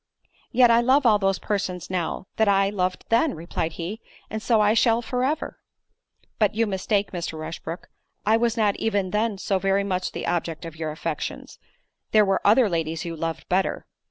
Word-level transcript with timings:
"Yet 0.51 0.71
I 0.71 0.81
love 0.81 1.05
all 1.05 1.19
those 1.19 1.37
persons 1.37 1.91
now, 1.91 2.25
that 2.37 2.47
I 2.47 2.71
loved 2.71 3.05
then," 3.09 3.35
replied 3.35 3.73
he; 3.73 4.01
"and 4.31 4.41
so 4.41 4.59
I 4.59 4.73
shall 4.73 5.03
for 5.03 5.23
ever." 5.23 5.59
"But 6.39 6.55
you 6.55 6.65
mistake, 6.65 7.11
Mr. 7.11 7.37
Rushbrook; 7.37 7.87
I 8.25 8.35
was 8.35 8.57
not 8.57 8.75
even 8.77 9.11
then 9.11 9.37
so 9.37 9.59
very 9.59 9.83
much 9.83 10.11
the 10.11 10.25
object 10.25 10.65
of 10.65 10.75
your 10.75 10.89
affections—there 10.89 12.25
were 12.25 12.41
other 12.43 12.67
ladies 12.67 13.05
you 13.05 13.15
loved 13.15 13.47
better. 13.47 13.85